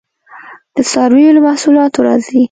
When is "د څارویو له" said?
0.75-1.41